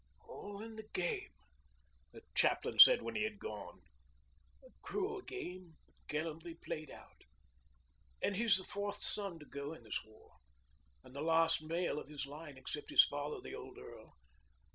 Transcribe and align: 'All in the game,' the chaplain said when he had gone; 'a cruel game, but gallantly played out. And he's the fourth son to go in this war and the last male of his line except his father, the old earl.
'All 0.27 0.63
in 0.63 0.77
the 0.77 0.87
game,' 0.93 1.35
the 2.11 2.23
chaplain 2.33 2.79
said 2.79 3.03
when 3.03 3.15
he 3.15 3.21
had 3.21 3.37
gone; 3.37 3.81
'a 4.65 4.69
cruel 4.81 5.21
game, 5.21 5.75
but 5.85 5.93
gallantly 6.07 6.55
played 6.55 6.89
out. 6.89 7.21
And 8.19 8.35
he's 8.35 8.57
the 8.57 8.63
fourth 8.63 9.03
son 9.03 9.37
to 9.37 9.45
go 9.45 9.73
in 9.73 9.83
this 9.83 10.03
war 10.03 10.37
and 11.03 11.15
the 11.15 11.21
last 11.21 11.61
male 11.61 11.99
of 11.99 12.09
his 12.09 12.25
line 12.25 12.57
except 12.57 12.89
his 12.89 13.05
father, 13.05 13.39
the 13.43 13.53
old 13.53 13.77
earl. 13.77 14.15